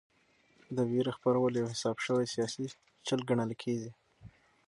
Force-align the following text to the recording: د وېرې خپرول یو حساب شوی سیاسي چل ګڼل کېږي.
د 0.75 0.77
وېرې 0.89 1.11
خپرول 1.17 1.51
یو 1.55 1.71
حساب 1.73 1.97
شوی 2.05 2.25
سیاسي 2.33 2.65
چل 3.07 3.19
ګڼل 3.29 3.51
کېږي. 3.63 3.91